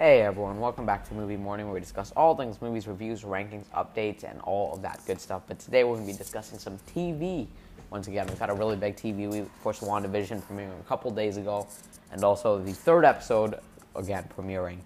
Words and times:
Hey 0.00 0.22
everyone, 0.22 0.58
welcome 0.60 0.86
back 0.86 1.06
to 1.10 1.14
Movie 1.14 1.36
Morning 1.36 1.66
where 1.66 1.74
we 1.74 1.80
discuss 1.80 2.10
all 2.12 2.34
things 2.34 2.62
movies, 2.62 2.88
reviews, 2.88 3.20
rankings, 3.20 3.66
updates, 3.76 4.24
and 4.24 4.40
all 4.40 4.72
of 4.72 4.80
that 4.80 4.98
good 5.06 5.20
stuff. 5.20 5.42
But 5.46 5.58
today 5.58 5.84
we're 5.84 5.96
going 5.96 6.06
to 6.06 6.12
be 6.14 6.16
discussing 6.16 6.58
some 6.58 6.78
TV. 6.96 7.46
Once 7.90 8.08
again, 8.08 8.26
we've 8.26 8.38
had 8.38 8.48
a 8.48 8.54
really 8.54 8.76
big 8.76 8.96
TV. 8.96 9.30
We, 9.30 9.40
of 9.40 9.62
course, 9.62 9.80
WandaVision 9.80 10.40
premiering 10.44 10.80
a 10.80 10.84
couple 10.84 11.10
days 11.10 11.36
ago, 11.36 11.68
and 12.12 12.24
also 12.24 12.58
the 12.58 12.72
third 12.72 13.04
episode, 13.04 13.60
again, 13.94 14.26
premiering 14.34 14.78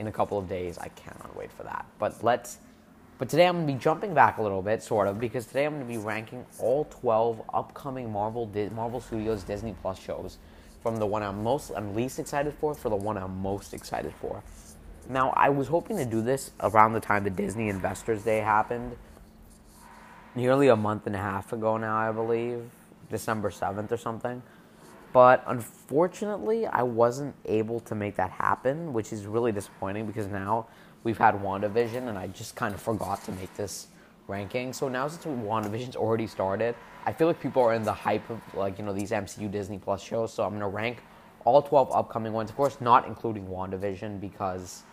in 0.00 0.08
a 0.08 0.12
couple 0.12 0.36
of 0.36 0.50
days. 0.50 0.76
I 0.76 0.88
cannot 0.88 1.34
wait 1.34 1.50
for 1.50 1.62
that. 1.62 1.86
But 1.98 2.22
let's. 2.22 2.58
But 3.16 3.30
today 3.30 3.46
I'm 3.46 3.54
going 3.54 3.68
to 3.68 3.72
be 3.72 3.78
jumping 3.78 4.12
back 4.12 4.36
a 4.36 4.42
little 4.42 4.60
bit, 4.60 4.82
sort 4.82 5.08
of, 5.08 5.18
because 5.18 5.46
today 5.46 5.64
I'm 5.64 5.76
going 5.76 5.86
to 5.86 5.90
be 5.90 5.96
ranking 5.96 6.44
all 6.58 6.84
12 6.90 7.40
upcoming 7.54 8.12
Marvel 8.12 8.46
Marvel 8.74 9.00
Studios 9.00 9.44
Disney 9.44 9.74
Plus 9.80 9.98
shows 9.98 10.36
from 10.82 10.96
the 10.96 11.06
one 11.06 11.22
I'm 11.22 11.42
most 11.42 11.72
I'm 11.76 11.94
least 11.94 12.18
excited 12.18 12.54
for 12.54 12.74
for 12.74 12.88
the 12.88 12.96
one 12.96 13.16
I'm 13.16 13.40
most 13.40 13.74
excited 13.74 14.12
for. 14.20 14.42
Now, 15.08 15.30
I 15.30 15.48
was 15.48 15.68
hoping 15.68 15.96
to 15.96 16.04
do 16.04 16.20
this 16.20 16.50
around 16.60 16.92
the 16.92 17.00
time 17.00 17.24
the 17.24 17.30
Disney 17.30 17.70
Investors 17.70 18.24
Day 18.24 18.38
happened, 18.38 18.94
nearly 20.34 20.68
a 20.68 20.76
month 20.76 21.06
and 21.06 21.16
a 21.16 21.18
half 21.18 21.52
ago 21.52 21.78
now, 21.78 21.96
I 21.96 22.12
believe, 22.12 22.70
December 23.10 23.50
7th 23.50 23.90
or 23.90 23.96
something. 23.96 24.42
But 25.14 25.42
unfortunately, 25.46 26.66
I 26.66 26.82
wasn't 26.82 27.34
able 27.46 27.80
to 27.80 27.94
make 27.94 28.16
that 28.16 28.30
happen, 28.30 28.92
which 28.92 29.10
is 29.10 29.24
really 29.24 29.50
disappointing 29.52 30.06
because 30.06 30.26
now 30.26 30.66
we've 31.04 31.16
had 31.16 31.36
WandaVision 31.36 32.08
and 32.08 32.18
I 32.18 32.26
just 32.26 32.54
kind 32.54 32.74
of 32.74 32.82
forgot 32.82 33.24
to 33.24 33.32
make 33.32 33.54
this 33.56 33.86
ranking. 34.28 34.72
So 34.72 34.88
now 34.88 35.08
since 35.08 35.24
WandaVision's 35.24 35.96
already 35.96 36.26
started, 36.26 36.74
I 37.06 37.12
feel 37.12 37.26
like 37.26 37.40
people 37.40 37.62
are 37.62 37.74
in 37.74 37.82
the 37.82 37.92
hype 37.92 38.28
of 38.30 38.40
like, 38.54 38.78
you 38.78 38.84
know, 38.84 38.92
these 38.92 39.10
MCU 39.10 39.50
Disney 39.50 39.78
Plus 39.78 40.02
shows. 40.02 40.32
So 40.32 40.44
I'm 40.44 40.58
to 40.60 40.66
rank 40.68 41.02
all 41.44 41.62
12 41.62 41.90
upcoming 41.92 42.32
ones, 42.32 42.50
of 42.50 42.56
course, 42.56 42.80
not 42.80 43.06
including 43.06 43.46
WandaVision 43.46 44.20
because 44.20 44.84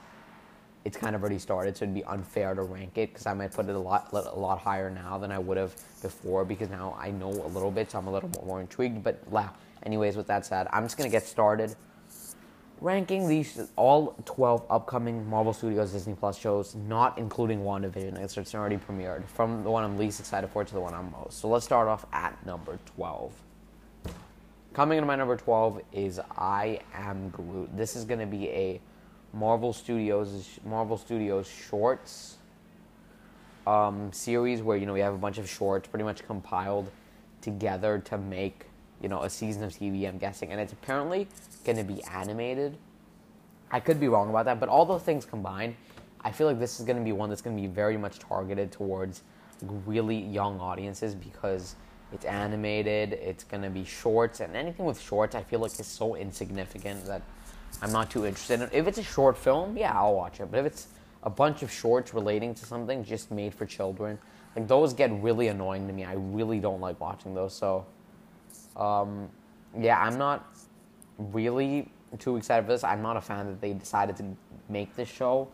it's 0.86 0.96
kind 0.96 1.16
of 1.16 1.22
already 1.22 1.40
started, 1.40 1.76
so 1.76 1.84
it'd 1.84 1.96
be 1.96 2.04
unfair 2.04 2.54
to 2.54 2.62
rank 2.62 2.98
it 2.98 3.12
because 3.12 3.26
I 3.26 3.34
might 3.34 3.52
put 3.52 3.68
it 3.68 3.76
a 3.76 3.80
lot 3.80 4.14
a 4.14 4.40
lot 4.40 4.60
higher 4.60 4.92
now 4.92 5.18
than 5.18 5.32
I 5.32 5.40
would 5.40 5.58
have 5.58 5.76
before 6.04 6.46
because 6.46 6.70
now 6.70 6.96
I 7.00 7.10
know 7.10 7.30
a 7.30 7.50
little 7.50 7.72
bit, 7.72 7.90
so 7.90 7.98
I'm 7.98 8.06
a 8.06 8.12
little 8.12 8.30
more 8.46 8.62
intrigued. 8.62 9.04
But 9.04 9.28
wow, 9.28 9.52
anyways, 9.84 10.16
with 10.16 10.28
that 10.28 10.46
said, 10.46 10.68
I'm 10.72 10.84
just 10.84 10.96
gonna 10.96 11.10
get 11.10 11.26
started 11.26 11.76
ranking 12.86 13.28
these 13.28 13.60
all 13.78 14.16
12 14.26 14.64
upcoming 14.70 15.28
Marvel 15.28 15.54
Studios 15.54 15.92
Disney 15.92 16.14
Plus 16.14 16.38
shows, 16.38 16.76
not 16.76 17.18
including 17.18 17.62
WandaVision, 17.62 18.22
as 18.22 18.38
it's 18.38 18.54
already 18.54 18.78
premiered, 18.78 19.26
from 19.26 19.64
the 19.64 19.72
one 19.72 19.84
I'm 19.84 19.98
least 19.98 20.20
excited 20.20 20.52
for 20.52 20.64
to 20.64 20.74
the 20.74 20.80
one 20.80 20.94
I'm 20.94 21.12
most. 21.12 21.40
So 21.40 21.48
let's 21.48 21.66
start 21.66 21.88
off 21.88 22.06
at 22.14 22.46
number 22.46 22.78
12. 22.96 23.34
Coming 24.74 25.00
into 25.00 25.08
my 25.08 25.16
number 25.16 25.36
12 25.36 25.82
is 25.94 26.20
I 26.38 26.80
Am 26.94 27.30
Groot. 27.30 27.76
This 27.76 27.96
is 27.96 28.06
going 28.06 28.20
to 28.20 28.28
be 28.28 28.50
a 28.50 28.80
Marvel 29.34 29.74
Studios 29.74 30.60
Marvel 30.64 30.98
Studios 30.98 31.48
shorts 31.48 32.38
um, 33.66 34.14
series 34.14 34.62
where 34.62 34.78
you 34.78 34.86
know 34.86 34.94
we 34.94 35.00
have 35.00 35.14
a 35.16 35.18
bunch 35.18 35.40
of 35.40 35.50
shorts 35.50 35.88
pretty 35.88 36.06
much 36.06 36.24
compiled 36.28 36.92
together 37.42 37.98
to 38.06 38.18
make 38.20 38.68
you 39.06 39.10
know 39.10 39.22
a 39.22 39.30
season 39.30 39.64
of 39.64 39.72
TV. 39.72 40.08
I'm 40.08 40.18
guessing, 40.18 40.52
and 40.52 40.60
it's 40.60 40.74
apparently 40.74 41.28
going 41.64 41.78
to 41.78 41.84
be 41.84 42.04
animated. 42.06 42.76
I 43.70 43.80
could 43.80 44.00
be 44.00 44.08
wrong 44.08 44.32
about 44.32 44.46
that, 44.46 44.60
but 44.60 44.68
all 44.68 44.84
those 44.84 45.04
things 45.04 45.26
combined, 45.26 45.76
I 46.22 46.32
feel 46.32 46.48
like 46.48 46.58
this 46.58 46.80
is 46.80 46.88
going 46.88 46.98
to 46.98 47.04
be 47.04 47.12
one 47.12 47.30
that's 47.30 47.44
going 47.44 47.56
to 47.56 47.62
be 47.62 47.68
very 47.68 47.98
much 47.98 48.18
targeted 48.18 48.72
towards 48.72 49.22
really 49.62 50.18
young 50.18 50.60
audiences 50.60 51.14
because 51.14 51.76
it's 52.14 52.26
animated, 52.26 53.14
it's 53.14 53.44
going 53.44 53.62
to 53.62 53.70
be 53.70 53.86
shorts, 53.86 54.40
and 54.40 54.56
anything 54.56 54.88
with 54.88 55.00
shorts 55.00 55.36
I 55.36 55.44
feel 55.44 55.60
like 55.60 55.80
is 55.80 55.86
so 55.86 56.16
insignificant 56.16 57.06
that 57.06 57.22
I'm 57.84 57.92
not 57.92 58.10
too 58.10 58.26
interested 58.26 58.60
in. 58.60 58.70
If 58.72 58.88
it's 58.88 58.98
a 58.98 59.04
short 59.04 59.38
film, 59.38 59.78
yeah, 59.78 59.94
I'll 59.94 60.16
watch 60.16 60.40
it. 60.40 60.50
But 60.50 60.62
if 60.62 60.66
it's 60.66 60.88
a 61.22 61.30
bunch 61.30 61.62
of 61.62 61.72
shorts 61.72 62.12
relating 62.16 62.56
to 62.56 62.66
something 62.66 63.04
just 63.04 63.30
made 63.30 63.54
for 63.54 63.68
children, 63.68 64.18
like 64.56 64.68
those 64.68 64.94
get 64.94 65.12
really 65.22 65.50
annoying 65.50 65.86
to 65.86 65.94
me. 65.94 66.06
I 66.06 66.14
really 66.14 66.60
don't 66.60 66.82
like 66.82 67.00
watching 67.00 67.36
those. 67.36 67.54
So, 67.54 67.86
um, 68.76 69.30
yeah, 69.80 70.00
I'm 70.00 70.18
not 70.18 70.56
really 71.18 71.90
too 72.20 72.38
excited 72.38 72.66
for 72.66 72.72
this. 72.72 72.84
I'm 72.84 73.02
not 73.02 73.18
a 73.18 73.22
fan 73.22 73.48
that 73.48 73.62
they 73.62 73.74
decided 73.74 74.16
to 74.18 74.26
make 74.70 74.96
this 74.96 75.10
show, 75.10 75.48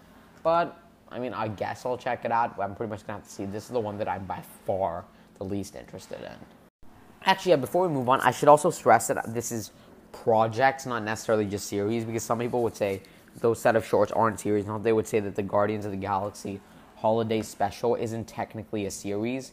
but 0.44 0.78
I 1.12 1.20
mean, 1.20 1.34
I 1.34 1.48
guess 1.50 1.86
I'll 1.86 1.98
check 1.98 2.26
it 2.26 2.32
out. 2.32 2.60
I'm 2.60 2.76
pretty 2.76 2.90
much 2.90 3.06
gonna 3.06 3.20
have 3.20 3.28
to 3.28 3.34
see. 3.34 3.46
This 3.46 3.66
is 3.66 3.70
the 3.72 3.80
one 3.80 3.98
that 3.98 4.08
I'm 4.08 4.26
by 4.26 4.42
far 4.66 5.06
the 5.38 5.44
least 5.44 5.76
interested 5.76 6.20
in. 6.22 6.90
Actually, 7.26 7.52
yeah, 7.52 7.56
before 7.58 7.88
we 7.88 7.94
move 7.94 8.10
on, 8.10 8.20
I 8.22 8.32
should 8.32 8.48
also 8.48 8.70
stress 8.70 9.08
that 9.08 9.34
this 9.34 9.52
is 9.52 9.72
projects, 10.12 10.86
not 10.86 11.04
necessarily 11.04 11.46
just 11.46 11.68
series, 11.68 12.06
because 12.06 12.24
some 12.24 12.40
people 12.40 12.64
would 12.64 12.76
say 12.76 13.02
those 13.40 13.62
set 13.62 13.76
of 13.76 13.86
shorts 13.86 14.12
aren't 14.12 14.40
series. 14.40 14.66
No, 14.66 14.80
they 14.80 14.94
would 14.94 15.08
say 15.08 15.20
that 15.20 15.36
the 15.36 15.44
Guardians 15.44 15.86
of 15.86 15.92
the 15.92 15.98
Galaxy 15.98 16.60
holiday 16.98 17.42
special 17.42 17.96
isn't 17.96 18.28
technically 18.28 18.86
a 18.86 18.92
series. 18.92 19.52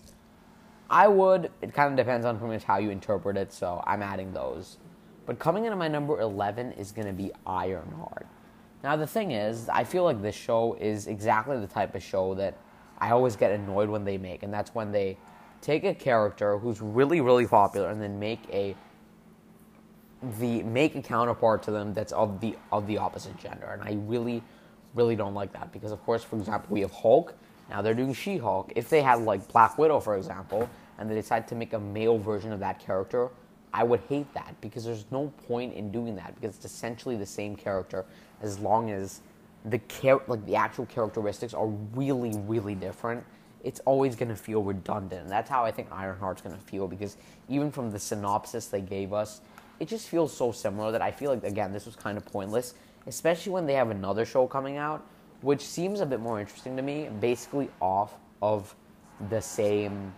I 0.91 1.09
would. 1.09 1.50
It 1.60 1.75
kind 1.75 1.91
of 1.91 1.97
depends 1.97 2.25
on 2.25 2.38
pretty 2.38 2.54
much 2.54 2.65
how 2.65 2.78
you 2.78 2.91
interpret 2.91 3.37
it, 3.37 3.53
so 3.53 3.82
I'm 3.87 4.03
adding 4.03 4.32
those. 4.32 4.78
But 5.26 5.38
coming 5.38 5.66
into 5.66 5.76
my 5.76 5.88
number 5.88 6.21
11 6.21 6.72
is 6.72 6.93
going 6.93 7.06
to 7.06 7.12
be 7.12 7.31
Ironheart. 7.47 8.26
Now, 8.82 8.97
the 8.97 9.06
thing 9.06 9.32
is, 9.32 9.69
I 9.69 9.84
feel 9.84 10.04
like 10.04 10.22
this 10.22 10.34
show 10.34 10.77
is 10.81 11.06
exactly 11.06 11.59
the 11.60 11.66
type 11.66 11.94
of 11.94 12.03
show 12.03 12.34
that 12.34 12.56
I 12.98 13.10
always 13.10 13.37
get 13.37 13.53
annoyed 13.53 13.88
when 13.88 14.04
they 14.04 14.16
make, 14.16 14.43
and 14.43 14.53
that's 14.53 14.75
when 14.75 14.93
they 14.93 15.19
take 15.60 15.84
a 15.84 15.94
character 15.94 16.59
who's 16.59 16.81
really, 16.81 17.21
really 17.21 17.47
popular 17.47 17.91
and 17.91 18.00
then 18.00 18.19
make 18.19 18.41
a 18.53 18.77
the 20.41 20.65
make 20.65 20.97
a 20.97 21.03
counterpart 21.03 21.62
to 21.62 21.71
them 21.71 21.94
that's 21.94 22.12
of 22.12 22.41
the 22.41 22.56
of 22.72 22.87
the 22.87 22.98
opposite 22.98 23.37
gender, 23.38 23.66
and 23.66 23.82
I 23.82 23.98
really, 24.06 24.43
really 24.94 25.15
don't 25.15 25.34
like 25.34 25.53
that 25.53 25.72
because, 25.72 25.93
of 25.93 26.03
course, 26.04 26.25
for 26.25 26.37
example, 26.37 26.69
we 26.71 26.81
have 26.81 26.93
Hulk. 26.93 27.34
Now 27.69 27.83
they're 27.83 27.95
doing 27.95 28.15
She-Hulk. 28.15 28.73
If 28.77 28.89
they 28.89 29.03
had 29.03 29.21
like 29.21 29.47
Black 29.49 29.79
Widow, 29.79 30.01
for 30.01 30.17
example, 30.17 30.69
and 30.99 31.11
they 31.11 31.15
decide 31.15 31.47
to 31.49 31.55
make 31.55 31.73
a 31.73 31.79
male 31.79 32.19
version 32.19 32.53
of 32.53 32.61
that 32.61 32.79
character, 32.79 33.31
I 33.73 33.84
would 33.84 34.01
hate 34.09 34.33
that 34.34 34.55
because 34.61 34.84
there's 34.84 35.05
no 35.11 35.33
point 35.47 35.75
in 35.75 35.91
doing 35.91 36.17
that 36.17 36.34
because 36.34 36.57
it's 36.57 36.65
essentially 36.65 37.17
the 37.17 37.27
same 37.27 37.55
character 37.55 38.05
as 38.41 38.59
long 38.59 38.91
as 38.91 39.21
the 39.65 39.78
char- 39.89 40.23
like 40.27 40.45
the 40.47 40.57
actual 40.57 40.87
characteristics 40.87 41.53
are 41.55 41.67
really 41.67 42.33
really 42.47 42.75
different. 42.75 43.25
It's 43.65 43.81
always 43.81 44.17
going 44.17 44.28
to 44.28 44.37
feel 44.37 44.62
redundant. 44.62 45.23
And 45.23 45.31
that's 45.31 45.51
how 45.51 45.65
I 45.65 45.73
think 45.73 45.91
Ironheart's 45.91 46.41
going 46.41 46.55
to 46.55 46.62
feel 46.62 46.87
because 46.87 47.17
even 47.49 47.71
from 47.71 47.91
the 47.91 47.99
synopsis 47.99 48.69
they 48.69 48.81
gave 48.81 49.12
us, 49.12 49.41
it 49.81 49.89
just 49.89 50.09
feels 50.09 50.34
so 50.34 50.53
similar 50.53 50.93
that 50.93 51.03
I 51.03 51.11
feel 51.11 51.31
like 51.33 51.45
again 51.45 51.73
this 51.73 51.84
was 51.84 51.97
kind 51.97 52.17
of 52.17 52.25
pointless, 52.25 52.75
especially 53.07 53.53
when 53.53 53.67
they 53.67 53.75
have 53.75 53.91
another 53.91 54.25
show 54.25 54.47
coming 54.47 54.77
out, 54.77 55.05
which 55.41 55.62
seems 55.62 56.00
a 56.00 56.06
bit 56.06 56.21
more 56.21 56.41
interesting 56.41 56.76
to 56.76 56.82
me, 56.82 57.09
basically 57.21 57.69
off 57.81 58.15
of 58.43 58.75
the 59.31 59.41
same 59.41 60.12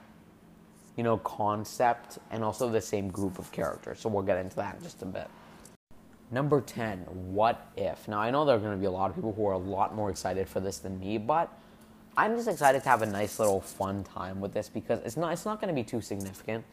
you 0.97 1.04
know 1.04 1.16
concept 1.19 2.19
and 2.31 2.44
also 2.44 2.69
the 2.69 2.81
same 2.81 3.08
group 3.08 3.38
of 3.38 3.50
characters. 3.53 4.00
So 4.00 4.09
we'll 4.09 4.22
get 4.22 4.38
into 4.38 4.56
that 4.56 4.76
in 4.76 4.82
just 4.82 5.03
a 5.03 5.06
bit. 5.06 5.28
Number 6.30 6.60
10, 6.60 6.98
What 7.34 7.66
If? 7.76 8.06
Now, 8.06 8.20
I 8.20 8.30
know 8.30 8.44
there 8.44 8.54
are 8.56 8.59
going 8.60 8.72
to 8.72 8.78
be 8.78 8.86
a 8.86 8.91
lot 8.91 9.10
of 9.10 9.16
people 9.16 9.32
who 9.32 9.47
are 9.47 9.54
a 9.54 9.59
lot 9.59 9.97
more 9.97 10.10
excited 10.10 10.48
for 10.48 10.60
this 10.60 10.78
than 10.78 11.00
me, 11.00 11.19
but 11.19 11.53
I'm 12.16 12.36
just 12.36 12.48
excited 12.48 12.82
to 12.84 12.88
have 12.88 13.03
a 13.03 13.06
nice 13.06 13.38
little 13.38 13.60
fun 13.60 14.04
time 14.04 14.41
with 14.41 14.53
this 14.53 14.69
because 14.69 15.00
it's 15.00 15.16
not 15.16 15.32
it's 15.32 15.44
not 15.44 15.60
going 15.60 15.75
to 15.75 15.75
be 15.75 15.82
too 15.82 16.00
significant. 16.00 16.64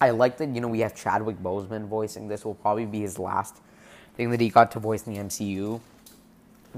I 0.00 0.10
like 0.10 0.38
that, 0.38 0.48
you 0.50 0.60
know, 0.60 0.68
we 0.68 0.80
have 0.80 0.94
Chadwick 0.94 1.38
Boseman 1.42 1.86
voicing 1.86 2.28
this. 2.28 2.44
Will 2.44 2.54
probably 2.54 2.86
be 2.86 3.00
his 3.00 3.18
last 3.18 3.56
thing 4.14 4.30
that 4.30 4.40
he 4.40 4.48
got 4.48 4.70
to 4.72 4.78
voice 4.78 5.06
in 5.06 5.14
the 5.14 5.20
MCU. 5.20 5.80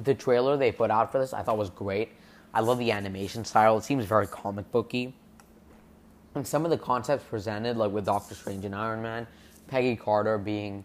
The 0.02 0.14
trailer 0.14 0.56
they 0.56 0.72
put 0.72 0.90
out 0.90 1.12
for 1.12 1.18
this 1.18 1.32
I 1.32 1.42
thought 1.42 1.58
was 1.58 1.70
great. 1.70 2.10
I 2.52 2.60
love 2.60 2.78
the 2.78 2.92
animation 2.92 3.44
style. 3.44 3.78
It 3.78 3.84
seems 3.84 4.04
very 4.04 4.26
comic 4.26 4.70
booky. 4.70 5.14
And 6.34 6.46
some 6.46 6.64
of 6.64 6.70
the 6.70 6.78
concepts 6.78 7.24
presented, 7.24 7.76
like 7.76 7.92
with 7.92 8.06
Doctor 8.06 8.34
Strange 8.34 8.64
and 8.64 8.74
Iron 8.74 9.02
Man, 9.02 9.26
Peggy 9.68 9.96
Carter 9.96 10.38
being, 10.38 10.84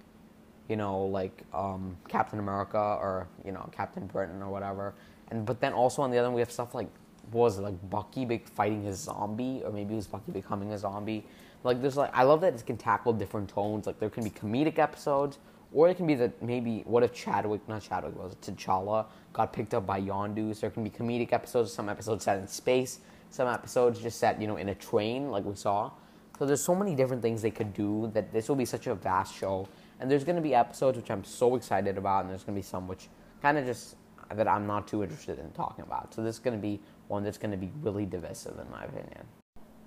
you 0.68 0.76
know, 0.76 1.06
like 1.06 1.44
um, 1.54 1.98
Captain 2.08 2.40
America 2.40 2.78
or 2.78 3.28
you 3.46 3.52
know 3.52 3.68
Captain 3.72 4.06
Britain 4.08 4.42
or 4.42 4.50
whatever. 4.50 4.94
And 5.32 5.46
but 5.46 5.60
then 5.60 5.74
also 5.74 6.02
on 6.02 6.12
the 6.12 6.18
other, 6.18 6.30
we 6.32 6.42
have 6.42 6.52
stuff 6.52 6.76
like 6.76 6.90
what 7.32 7.42
was 7.42 7.60
it 7.60 7.62
like 7.62 7.90
Bucky 7.90 8.26
big 8.26 8.48
fighting 8.48 8.84
his 8.84 9.00
zombie, 9.00 9.62
or 9.64 9.72
maybe 9.72 9.94
it 9.94 9.98
was 9.98 10.08
Bucky 10.08 10.32
becoming 10.32 10.72
a 10.74 10.78
zombie. 10.78 11.26
Like 11.64 11.82
there's 11.82 11.98
like 11.98 12.12
I 12.14 12.24
love 12.24 12.42
that 12.42 12.54
it 12.54 12.66
can 12.66 12.78
tackle 12.78 13.14
different 13.14 13.50
tones. 13.50 13.88
Like 13.88 14.00
there 14.00 14.10
can 14.10 14.24
be 14.24 14.30
comedic 14.30 14.78
episodes, 14.80 15.40
or 15.72 15.90
it 15.90 15.96
can 15.96 16.08
be 16.08 16.16
that 16.16 16.42
maybe 16.42 16.82
what 16.86 17.04
if 17.04 17.14
Chadwick, 17.14 17.68
not 17.68 17.82
Chadwick, 17.82 18.18
was 18.18 18.36
T'Challa 18.36 19.06
got 19.34 19.54
picked 19.54 19.74
up 19.74 19.86
by 19.86 20.02
Yondu. 20.02 20.56
So 20.56 20.62
there 20.62 20.70
can 20.72 20.84
be 20.84 20.90
comedic 20.90 21.32
episodes. 21.34 21.72
Some 21.72 21.90
episodes 21.90 22.26
set 22.26 22.40
in 22.40 22.48
space. 22.48 23.00
Some 23.30 23.48
episodes 23.48 24.00
just 24.00 24.20
set 24.20 24.42
you 24.42 24.48
know 24.48 24.58
in 24.58 24.70
a 24.70 24.76
train, 24.76 25.30
like 25.30 25.46
we 25.46 25.56
saw. 25.56 25.92
So 26.38 26.46
there's 26.46 26.64
so 26.64 26.74
many 26.74 26.96
different 26.96 27.22
things 27.22 27.42
they 27.42 27.52
could 27.52 27.74
do 27.74 28.10
that 28.14 28.32
this 28.32 28.48
will 28.48 28.56
be 28.56 28.66
such 28.66 28.88
a 28.88 28.96
vast 28.96 29.36
show. 29.36 29.68
And 30.00 30.10
there's 30.10 30.24
going 30.24 30.38
to 30.38 30.42
be 30.42 30.56
episodes 30.56 30.98
which 30.98 31.12
I'm 31.12 31.26
so 31.26 31.56
excited 31.56 31.98
about, 31.98 32.22
and 32.22 32.30
there's 32.30 32.44
going 32.44 32.56
to 32.56 32.62
be 32.62 32.66
some 32.66 32.88
which 32.88 33.10
kind 33.42 33.58
of 33.58 33.66
just 33.66 33.96
that 34.34 34.48
I'm 34.48 34.66
not 34.66 34.88
too 34.88 35.04
interested 35.04 35.40
in 35.40 35.50
talking 35.52 35.84
about. 35.84 36.14
So 36.14 36.24
this 36.24 36.36
is 36.36 36.40
going 36.40 36.56
to 36.56 36.62
be 36.62 36.80
one 37.08 37.24
that's 37.24 37.38
going 37.38 37.52
to 37.52 37.58
be 37.58 37.72
really 37.82 38.06
divisive, 38.06 38.58
in 38.60 38.70
my 38.72 38.86
opinion. 38.86 39.26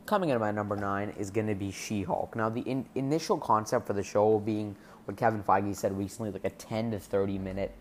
Coming 0.05 0.31
in 0.31 0.35
at 0.35 0.41
my 0.41 0.51
number 0.51 0.77
nine 0.77 1.15
is 1.17 1.31
going 1.31 1.47
to 1.47 1.55
be 1.55 1.71
She 1.71 2.03
Hulk. 2.03 2.35
Now, 2.35 2.49
the 2.49 2.63
in- 2.63 2.87
initial 2.97 3.39
concept 3.39 3.87
for 3.87 3.93
the 3.93 4.03
show 4.03 4.41
being 4.41 4.77
what 5.05 5.17
Kevin 5.17 5.43
Feige 5.43 5.75
said 5.75 5.97
recently, 5.97 6.31
like 6.31 6.45
a 6.45 6.51
10 6.51 6.93
to 6.93 6.99
30 6.99 7.39
minute 7.39 7.73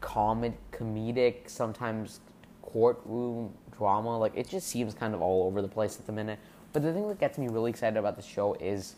comic, 0.00 0.54
comedic, 0.72 1.48
sometimes 1.48 2.20
courtroom 2.60 3.52
drama. 3.76 4.18
Like 4.18 4.32
it 4.36 4.48
just 4.48 4.68
seems 4.68 4.94
kind 4.94 5.14
of 5.14 5.22
all 5.22 5.46
over 5.46 5.62
the 5.62 5.68
place 5.68 5.98
at 5.98 6.06
the 6.06 6.12
minute. 6.12 6.38
But 6.72 6.82
the 6.82 6.92
thing 6.92 7.08
that 7.08 7.20
gets 7.20 7.38
me 7.38 7.48
really 7.48 7.70
excited 7.70 7.98
about 7.98 8.16
the 8.16 8.22
show 8.22 8.54
is 8.54 8.96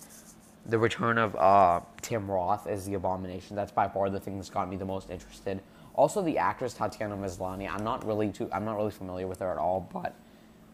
the 0.66 0.78
return 0.78 1.18
of 1.18 1.36
uh, 1.36 1.80
Tim 2.00 2.30
Roth 2.30 2.66
as 2.66 2.86
the 2.86 2.94
Abomination. 2.94 3.56
That's 3.56 3.72
by 3.72 3.88
far 3.88 4.10
the 4.10 4.20
thing 4.20 4.36
that's 4.36 4.50
got 4.50 4.68
me 4.68 4.76
the 4.76 4.84
most 4.84 5.10
interested. 5.10 5.60
Also, 5.94 6.22
the 6.22 6.38
actress 6.38 6.74
Tatiana 6.74 7.16
Maslany. 7.16 7.70
I'm 7.70 7.84
not 7.84 8.04
really 8.04 8.30
too. 8.30 8.48
I'm 8.52 8.64
not 8.64 8.76
really 8.76 8.90
familiar 8.90 9.26
with 9.26 9.40
her 9.40 9.50
at 9.50 9.58
all, 9.58 9.88
but 9.92 10.14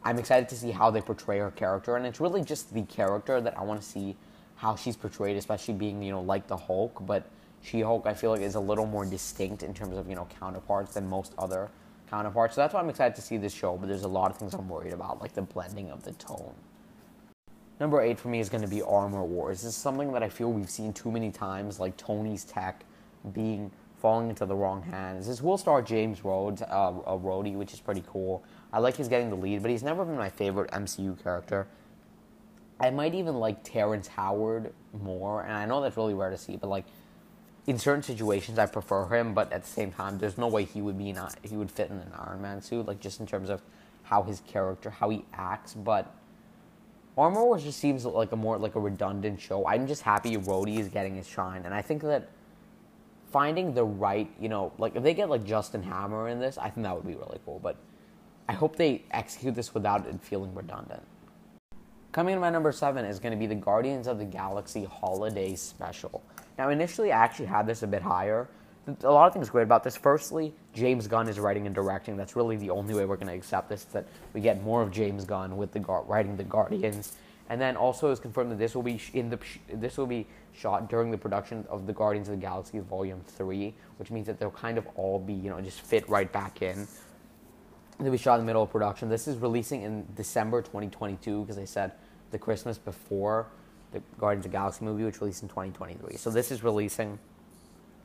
I'm 0.02 0.18
excited 0.18 0.48
to 0.50 0.56
see 0.56 0.70
how 0.70 0.90
they 0.90 1.02
portray 1.02 1.38
her 1.38 1.50
character, 1.50 1.96
and 1.96 2.06
it's 2.06 2.20
really 2.20 2.42
just 2.42 2.72
the 2.72 2.82
character 2.82 3.40
that 3.40 3.58
I 3.58 3.62
want 3.62 3.82
to 3.82 3.86
see 3.86 4.16
how 4.60 4.76
she's 4.76 4.94
portrayed, 4.94 5.38
especially 5.38 5.74
being 5.74 6.02
you 6.02 6.12
know 6.12 6.20
like 6.20 6.46
the 6.46 6.56
Hulk, 6.56 7.04
but 7.06 7.24
She 7.62 7.80
Hulk 7.80 8.06
I 8.06 8.12
feel 8.12 8.30
like 8.30 8.42
is 8.42 8.56
a 8.56 8.60
little 8.60 8.86
more 8.86 9.06
distinct 9.06 9.62
in 9.62 9.72
terms 9.72 9.96
of 9.96 10.08
you 10.08 10.14
know 10.14 10.28
counterparts 10.38 10.94
than 10.94 11.08
most 11.08 11.32
other 11.38 11.70
counterparts. 12.10 12.54
So 12.54 12.60
that's 12.60 12.74
why 12.74 12.80
I'm 12.80 12.90
excited 12.90 13.14
to 13.14 13.22
see 13.22 13.38
this 13.38 13.54
show. 13.54 13.78
But 13.78 13.88
there's 13.88 14.04
a 14.04 14.08
lot 14.08 14.30
of 14.30 14.36
things 14.36 14.52
I'm 14.52 14.68
worried 14.68 14.92
about, 14.92 15.20
like 15.20 15.32
the 15.32 15.42
blending 15.42 15.90
of 15.90 16.02
the 16.04 16.12
tone. 16.12 16.52
Number 17.80 18.02
eight 18.02 18.18
for 18.18 18.28
me 18.28 18.40
is 18.40 18.50
going 18.50 18.62
to 18.62 18.68
be 18.68 18.82
Armor 18.82 19.24
Wars. 19.24 19.62
This 19.62 19.70
is 19.70 19.76
something 19.76 20.12
that 20.12 20.22
I 20.22 20.28
feel 20.28 20.52
we've 20.52 20.68
seen 20.68 20.92
too 20.92 21.10
many 21.10 21.30
times, 21.30 21.80
like 21.80 21.96
Tony's 21.96 22.44
tech 22.44 22.84
being 23.32 23.70
falling 23.96 24.28
into 24.28 24.44
the 24.44 24.54
wrong 24.54 24.82
hands. 24.82 25.26
This 25.26 25.40
will 25.40 25.56
star 25.56 25.80
James 25.80 26.22
Rhodes, 26.22 26.60
uh, 26.60 26.92
a 27.06 27.16
Rhodey, 27.16 27.54
which 27.54 27.72
is 27.72 27.80
pretty 27.80 28.04
cool. 28.06 28.44
I 28.74 28.78
like 28.78 28.96
his 28.96 29.08
getting 29.08 29.30
the 29.30 29.36
lead, 29.36 29.62
but 29.62 29.70
he's 29.70 29.82
never 29.82 30.04
been 30.04 30.18
my 30.18 30.28
favorite 30.28 30.70
MCU 30.72 31.22
character. 31.22 31.66
I 32.80 32.90
might 32.90 33.14
even 33.14 33.36
like 33.36 33.62
Terrence 33.62 34.08
Howard 34.08 34.72
more, 34.92 35.42
and 35.42 35.52
I 35.52 35.66
know 35.66 35.82
that's 35.82 35.96
really 35.96 36.14
rare 36.14 36.30
to 36.30 36.38
see, 36.38 36.56
but 36.56 36.68
like 36.68 36.86
in 37.66 37.78
certain 37.78 38.02
situations, 38.02 38.58
I 38.58 38.66
prefer 38.66 39.06
him. 39.14 39.34
But 39.34 39.52
at 39.52 39.62
the 39.62 39.68
same 39.68 39.92
time, 39.92 40.18
there's 40.18 40.38
no 40.38 40.48
way 40.48 40.64
he 40.64 40.80
would 40.80 40.96
be 40.96 41.12
not 41.12 41.36
he 41.42 41.56
would 41.56 41.70
fit 41.70 41.90
in 41.90 41.98
an 41.98 42.12
Iron 42.18 42.40
Man 42.40 42.62
suit, 42.62 42.86
like 42.86 43.00
just 43.00 43.20
in 43.20 43.26
terms 43.26 43.50
of 43.50 43.62
how 44.04 44.22
his 44.22 44.40
character, 44.46 44.90
how 44.90 45.10
he 45.10 45.24
acts. 45.34 45.74
But 45.74 46.12
Armor 47.18 47.44
Wars 47.44 47.62
just 47.62 47.78
seems 47.78 48.06
like 48.06 48.32
a 48.32 48.36
more 48.36 48.56
like 48.56 48.74
a 48.76 48.80
redundant 48.80 49.40
show. 49.40 49.66
I'm 49.66 49.86
just 49.86 50.02
happy 50.02 50.36
Rhodey 50.36 50.78
is 50.78 50.88
getting 50.88 51.16
his 51.16 51.28
shine, 51.28 51.66
and 51.66 51.74
I 51.74 51.82
think 51.82 52.02
that 52.02 52.30
finding 53.30 53.74
the 53.74 53.84
right, 53.84 54.30
you 54.40 54.48
know, 54.48 54.72
like 54.78 54.96
if 54.96 55.02
they 55.02 55.12
get 55.12 55.28
like 55.28 55.44
Justin 55.44 55.82
Hammer 55.82 56.28
in 56.28 56.40
this, 56.40 56.56
I 56.56 56.70
think 56.70 56.84
that 56.84 56.96
would 56.96 57.06
be 57.06 57.14
really 57.14 57.38
cool. 57.44 57.60
But 57.62 57.76
I 58.48 58.54
hope 58.54 58.76
they 58.76 59.04
execute 59.10 59.54
this 59.54 59.74
without 59.74 60.06
it 60.06 60.20
feeling 60.22 60.54
redundant. 60.54 61.02
Coming 62.12 62.34
in 62.34 62.40
my 62.40 62.50
number 62.50 62.72
seven 62.72 63.04
is 63.04 63.20
going 63.20 63.30
to 63.30 63.38
be 63.38 63.46
the 63.46 63.54
Guardians 63.54 64.08
of 64.08 64.18
the 64.18 64.24
Galaxy 64.24 64.82
Holiday 64.82 65.54
Special. 65.54 66.24
Now, 66.58 66.70
initially, 66.70 67.12
I 67.12 67.22
actually 67.22 67.46
had 67.46 67.68
this 67.68 67.84
a 67.84 67.86
bit 67.86 68.02
higher. 68.02 68.48
A 69.04 69.12
lot 69.12 69.28
of 69.28 69.32
things 69.32 69.48
great 69.48 69.62
about 69.62 69.84
this. 69.84 69.96
Firstly, 69.96 70.52
James 70.74 71.06
Gunn 71.06 71.28
is 71.28 71.38
writing 71.38 71.66
and 71.66 71.74
directing. 71.74 72.16
That's 72.16 72.34
really 72.34 72.56
the 72.56 72.70
only 72.70 72.94
way 72.94 73.04
we're 73.04 73.14
going 73.14 73.28
to 73.28 73.34
accept 73.34 73.68
this. 73.68 73.84
That 73.84 74.08
we 74.32 74.40
get 74.40 74.60
more 74.64 74.82
of 74.82 74.90
James 74.90 75.24
Gunn 75.24 75.56
with 75.56 75.70
the 75.70 75.78
writing 75.80 76.36
the 76.36 76.42
Guardians, 76.42 77.16
and 77.48 77.60
then 77.60 77.76
also 77.76 78.10
it's 78.10 78.18
confirmed 78.18 78.50
that 78.50 78.58
this 78.58 78.74
will 78.74 78.82
be 78.82 79.00
in 79.14 79.30
the 79.30 79.38
this 79.72 79.96
will 79.96 80.08
be 80.08 80.26
shot 80.52 80.90
during 80.90 81.12
the 81.12 81.18
production 81.18 81.64
of 81.68 81.86
the 81.86 81.92
Guardians 81.92 82.28
of 82.28 82.34
the 82.34 82.40
Galaxy 82.40 82.80
Volume 82.80 83.20
Three, 83.28 83.72
which 83.98 84.10
means 84.10 84.26
that 84.26 84.40
they'll 84.40 84.50
kind 84.50 84.78
of 84.78 84.88
all 84.96 85.20
be 85.20 85.34
you 85.34 85.48
know 85.48 85.60
just 85.60 85.82
fit 85.82 86.08
right 86.08 86.32
back 86.32 86.60
in. 86.60 86.88
They'll 88.00 88.12
be 88.12 88.18
shot 88.18 88.34
in 88.34 88.40
the 88.40 88.46
middle 88.46 88.62
of 88.62 88.70
production. 88.70 89.08
This 89.08 89.28
is 89.28 89.36
releasing 89.36 89.82
in 89.82 90.06
December 90.16 90.62
2022 90.62 91.42
because 91.42 91.56
they 91.56 91.66
said 91.66 91.92
the 92.30 92.38
Christmas 92.38 92.78
before 92.78 93.46
the 93.92 94.00
Guardians 94.18 94.46
of 94.46 94.52
the 94.52 94.56
Galaxy 94.56 94.84
movie, 94.84 95.04
which 95.04 95.20
released 95.20 95.42
in 95.42 95.48
2023. 95.48 96.16
So 96.16 96.30
this 96.30 96.50
is 96.50 96.62
releasing 96.62 97.18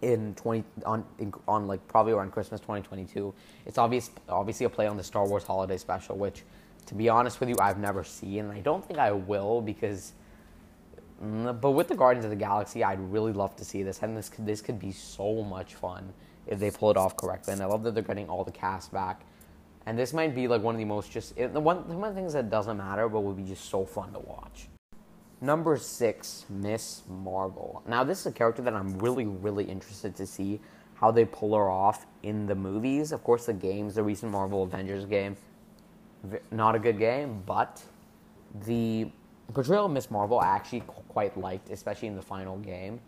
in 0.02 0.36
20 0.36 0.64
on 0.86 1.06
in, 1.20 1.34
on 1.48 1.68
like 1.68 1.86
probably 1.88 2.14
around 2.14 2.32
Christmas 2.32 2.60
2022. 2.62 3.34
It's 3.66 3.78
obvious 3.78 4.12
obviously 4.28 4.66
a 4.66 4.70
play 4.70 4.88
on 4.88 4.98
the 4.98 5.04
Star 5.04 5.26
Wars 5.28 5.44
Holiday 5.44 5.78
Special, 5.78 6.18
which 6.18 6.44
to 6.88 6.96
be 6.96 7.10
honest 7.10 7.40
with 7.40 7.50
you, 7.50 7.56
I've 7.60 7.80
never 7.80 8.04
seen. 8.04 8.40
and 8.40 8.52
I 8.52 8.60
don't 8.60 8.86
think 8.86 9.00
I 9.00 9.12
will 9.12 9.62
because. 9.62 10.14
Mm, 11.24 11.62
but 11.62 11.72
with 11.72 11.88
the 11.88 11.96
Guardians 11.96 12.26
of 12.26 12.32
the 12.32 12.36
Galaxy, 12.36 12.84
I'd 12.84 13.00
really 13.00 13.32
love 13.32 13.56
to 13.56 13.64
see 13.66 13.84
this, 13.84 14.00
and 14.02 14.18
this 14.18 14.28
could, 14.28 14.46
this 14.46 14.60
could 14.62 14.78
be 14.78 14.92
so 14.92 15.44
much 15.44 15.76
fun 15.76 16.12
if 16.46 16.60
they 16.60 16.70
pull 16.70 16.92
it 16.92 16.98
off 16.98 17.16
correctly. 17.16 17.54
And 17.54 17.62
I 17.62 17.66
love 17.66 17.84
that 17.84 17.94
they're 17.94 18.04
getting 18.04 18.28
all 18.28 18.44
the 18.44 18.52
cast 18.52 18.92
back, 18.92 19.22
and 19.86 19.98
this 19.98 20.14
might 20.14 20.34
be 20.34 20.48
like 20.48 20.62
one 20.62 20.76
of 20.76 20.80
the 20.80 20.86
most 20.86 21.12
just 21.12 21.36
the 21.36 21.60
one 21.60 21.88
one 21.88 22.10
of 22.10 22.16
the 22.16 22.22
things 22.22 22.34
that 22.34 22.50
doesn't 22.50 22.78
matter, 22.78 23.08
but 23.08 23.22
would 23.22 23.38
be 23.38 23.44
just 23.44 23.66
so 23.70 23.86
fun 23.86 24.12
to 24.14 24.20
watch. 24.20 24.68
Number 25.42 25.78
six, 25.78 26.46
Miss 26.50 27.04
Marvel. 27.08 27.84
Now, 27.88 28.04
this 28.04 28.22
is 28.22 28.26
a 28.28 28.32
character 28.32 28.62
that 28.64 28.74
I'm 28.74 28.98
really, 29.00 29.26
really 29.26 29.66
interested 29.66 30.16
to 30.16 30.26
see 30.26 30.62
how 30.96 31.12
they 31.12 31.26
pull 31.26 31.56
her 31.56 31.70
off 31.70 32.06
in 32.24 32.48
the 32.48 32.56
movies. 32.56 33.12
Of 33.12 33.24
course, 33.24 33.46
the 33.46 33.54
games, 33.54 33.96
the 33.96 34.04
recent 34.04 34.32
Marvel 34.32 34.64
Avengers 34.64 35.06
game, 35.06 35.36
not 36.52 36.74
a 36.74 36.80
good 36.80 36.98
game, 36.98 37.44
but 37.46 37.84
the 38.66 39.12
portrayal 39.54 39.86
of 39.86 39.92
Miss 39.92 40.10
Marvel 40.10 40.40
I 40.40 40.48
actually 40.48 40.82
quite 41.10 41.38
liked, 41.38 41.70
especially 41.70 42.08
in 42.08 42.16
the 42.16 42.22
final 42.22 42.58
game. 42.58 43.00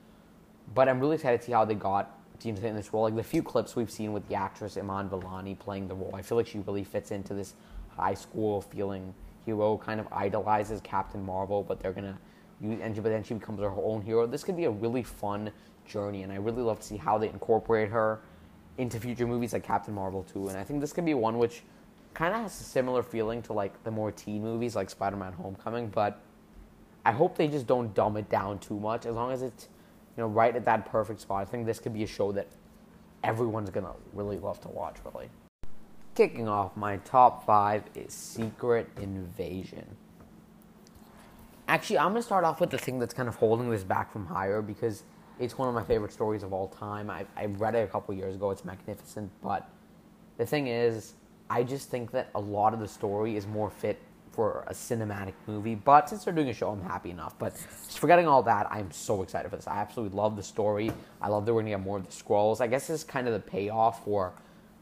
But 0.75 0.89
I'm 0.89 1.00
really 1.00 1.15
excited 1.15 1.39
to 1.39 1.45
see 1.45 1.53
how 1.53 1.65
they 1.65 1.75
got 1.75 2.17
Tina 2.39 2.60
in 2.62 2.75
this 2.75 2.94
role. 2.94 3.04
Like 3.04 3.16
the 3.16 3.24
few 3.24 3.44
clips 3.44 3.75
we've 3.75 3.92
seen 3.92 4.13
with 4.13 4.28
the 4.28 4.36
actress 4.36 4.78
Iman 4.78 5.10
Vellani 5.10 5.57
playing 5.57 5.88
the 5.88 5.95
role, 5.95 6.12
I 6.13 6.22
feel 6.22 6.38
like 6.38 6.48
she 6.48 6.60
really 6.60 6.84
fits 6.84 7.12
into 7.12 7.34
this 7.34 7.54
high 7.89 8.13
school 8.13 8.62
feeling 8.62 9.13
hero 9.45 9.78
kind 9.78 10.00
of 10.00 10.07
idolizes 10.12 10.81
Captain 10.81 11.24
Marvel, 11.24 11.63
but 11.63 11.80
they're 11.80 11.94
gonna 11.94 12.18
use 12.62 12.80
and 12.81 12.95
but 12.95 13.04
then 13.04 13.24
she 13.24 13.34
becomes 13.34 13.60
her 13.60 13.72
own 13.72 14.01
hero. 14.01 14.28
This 14.28 14.44
could 14.44 14.57
be 14.57 14.66
a 14.66 14.72
really 14.72 15.04
fun 15.04 15.51
journey, 15.86 16.24
and 16.24 16.31
I 16.31 16.36
really 16.36 16.62
love 16.62 16.80
to 16.80 16.86
see 16.86 16.98
how 16.98 17.18
they 17.18 17.30
incorporate 17.30 17.89
her 17.89 18.19
into 18.78 19.00
future 19.00 19.25
movies 19.25 19.54
like 19.54 19.63
Captain 19.63 19.94
Marvel 19.94 20.24
too. 20.24 20.50
And 20.50 20.57
I 20.57 20.63
think 20.63 20.81
this 20.81 20.94
could 20.94 21.06
be 21.06 21.13
one 21.13 21.38
which 21.38 21.63
kind 22.13 22.33
of 22.33 22.42
has 22.42 22.60
a 22.60 22.63
similar 22.63 23.04
feeling 23.04 23.42
to 23.44 23.54
like 23.54 23.83
the 23.83 23.92
more 23.92 24.12
teen 24.12 24.44
movies 24.44 24.75
like 24.75 24.90
Spider-Man: 24.90 25.33
Homecoming, 25.33 25.88
but 25.88 26.19
I 27.06 27.12
hope 27.12 27.38
they 27.38 27.48
just 27.48 27.68
don't 27.68 27.94
dumb 27.94 28.18
it 28.18 28.30
down 28.30 28.60
too 28.60 28.80
much. 28.80 29.06
As 29.06 29.16
long 29.16 29.31
as 29.31 29.42
it's 29.42 29.69
you 30.18 30.24
know 30.24 30.28
right 30.28 30.56
at 30.56 30.66
that 30.66 30.86
perfect 30.88 31.22
spot, 31.22 31.44
I 31.44 31.46
think 31.46 31.66
this 31.66 31.80
could 31.80 31.94
be 31.94 32.04
a 32.04 32.08
show 32.08 32.31
that 32.31 32.48
everyone's 33.24 33.69
gonna 33.69 33.94
really 34.14 34.40
love 34.40 34.60
to 34.62 34.68
watch. 34.68 34.98
Really. 35.06 35.30
Kicking 36.16 36.48
off 36.48 36.75
my 36.75 36.98
top 36.98 37.46
five 37.46 37.84
is 37.94 38.12
Secret 38.12 38.90
Invasion. 39.00 39.86
Actually, 41.68 42.00
I'm 42.00 42.16
to 42.16 42.22
start 42.24 42.44
off 42.44 42.60
with 42.60 42.72
the 42.72 42.78
thing 42.78 42.98
that's 42.98 43.14
kind 43.14 43.30
of 43.30 43.36
holding 43.36 43.69
this 43.69 43.84
back 43.84 44.12
from 44.12 44.25
higher 44.25 44.62
because 44.62 45.04
it's 45.40 45.58
one 45.58 45.68
of 45.68 45.75
my 45.75 45.84
favorite 45.84 46.12
stories 46.12 46.42
of 46.42 46.54
all 46.54 46.69
time. 46.69 47.10
I, 47.10 47.25
I 47.36 47.46
read 47.46 47.75
it 47.75 47.84
a 47.84 47.88
couple 47.88 48.16
years 48.16 48.36
ago. 48.36 48.50
It's 48.52 48.66
magnificent. 48.66 49.30
But 49.44 49.69
the 50.38 50.45
thing 50.45 50.68
is, 50.68 51.14
I 51.50 51.64
just 51.64 51.90
think 51.90 52.12
that 52.12 52.30
a 52.36 52.40
lot 52.40 52.74
of 52.74 52.80
the 52.80 52.88
story 52.88 53.36
is 53.36 53.45
more 53.45 53.69
fit 53.69 54.00
for 54.37 54.63
a 54.67 54.73
cinematic 54.73 55.33
movie. 55.47 55.73
But 55.73 56.07
since 56.07 56.23
they're 56.23 56.33
doing 56.33 56.49
a 56.49 56.53
show, 56.53 56.69
I'm 56.69 56.83
happy 56.83 57.09
enough. 57.09 57.33
But 57.39 57.53
just 57.56 57.97
forgetting 57.97 58.27
all 58.27 58.44
that, 58.44 58.67
I'm 58.69 58.91
so 58.91 59.23
excited 59.23 59.49
for 59.49 59.56
this. 59.56 59.67
I 59.67 59.79
absolutely 59.79 60.15
love 60.15 60.35
the 60.35 60.44
story. 60.44 60.91
I 61.19 61.27
love 61.29 61.47
that 61.47 61.53
we're 61.56 61.63
to 61.63 61.69
get 61.71 61.79
more 61.79 61.97
of 61.97 62.06
the 62.06 62.11
Skrulls. 62.11 62.61
I 62.61 62.67
guess 62.67 62.85
this 62.85 62.99
is 62.99 63.03
kind 63.03 63.27
of 63.27 63.33
the 63.33 63.39
payoff 63.39 64.06
for 64.06 64.33